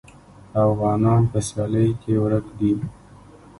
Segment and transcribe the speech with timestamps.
[0.65, 2.73] افغانان په سیالۍ کې ورک دي.